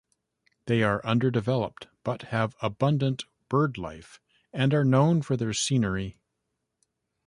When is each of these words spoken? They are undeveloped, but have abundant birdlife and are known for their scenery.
They 0.65 0.81
are 0.81 1.05
undeveloped, 1.05 1.85
but 2.03 2.23
have 2.33 2.55
abundant 2.59 3.25
birdlife 3.51 4.17
and 4.51 4.73
are 4.73 4.83
known 4.83 5.21
for 5.21 5.37
their 5.37 5.53
scenery. 5.53 6.17